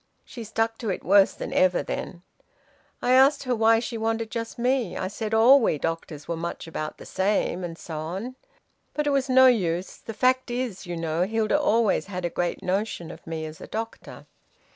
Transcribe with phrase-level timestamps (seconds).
[0.25, 2.23] She stuck to it worse than ever then.
[3.03, 4.97] I asked her why she wanted just me.
[4.97, 8.35] I said all we doctors were much about the same, and so on.
[8.95, 9.97] But it was no use.
[9.97, 13.67] The fact is, you know, Hilda always had a great notion of me as a
[13.67, 14.25] doctor.